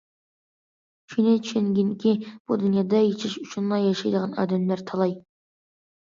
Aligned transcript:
شۇنى 1.15 1.33
چۈشەنگىنكى، 1.47 2.13
بۇ 2.31 2.57
دۇنيادا 2.63 3.01
ياشاش 3.07 3.35
ئۈچۈنلا 3.41 3.79
ياشايدىغان 3.83 4.33
ئادەملەر 4.45 4.83
تالاي. 4.93 5.13